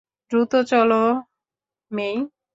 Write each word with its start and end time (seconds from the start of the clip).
দ্রুত 0.31 0.53
চলো, 0.63 1.01
মেই। 1.91 2.15